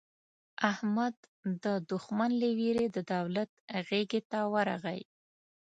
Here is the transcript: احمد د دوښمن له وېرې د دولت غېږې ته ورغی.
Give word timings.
احمد 0.71 1.15
د 1.63 1.65
دوښمن 1.89 2.31
له 2.41 2.47
وېرې 2.57 2.85
د 2.95 2.97
دولت 3.13 3.49
غېږې 3.87 4.21
ته 4.31 4.39
ورغی. 4.53 4.99